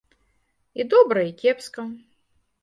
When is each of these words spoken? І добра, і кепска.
І 0.73 0.81
добра, 0.93 1.19
і 1.33 1.35
кепска. 1.43 1.87